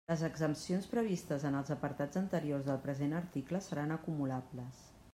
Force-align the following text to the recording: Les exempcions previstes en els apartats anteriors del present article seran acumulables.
Les 0.09 0.21
exempcions 0.27 0.87
previstes 0.93 1.45
en 1.51 1.59
els 1.59 1.71
apartats 1.77 2.21
anteriors 2.23 2.67
del 2.73 2.83
present 2.89 3.17
article 3.23 3.65
seran 3.71 3.99
acumulables. 4.01 4.87